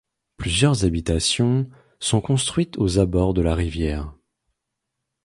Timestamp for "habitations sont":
0.83-2.21